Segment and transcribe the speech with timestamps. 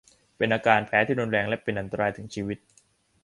[0.37, 2.57] เป็นอาการแพ้ที่รุนแรงและเป็นอันตรายถึงชีวิต